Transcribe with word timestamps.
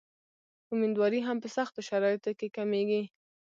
امیندواري 0.73 1.19
هم 1.27 1.37
په 1.43 1.47
سختو 1.57 1.79
شرایطو 1.89 2.31
کې 2.39 2.47
کمېږي. 2.57 3.03